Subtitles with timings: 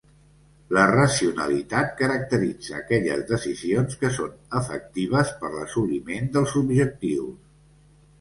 [0.75, 4.31] La racionalitat caracteritza aquelles decisions que són
[4.61, 7.37] efectives per a l'assoliment dels objectius.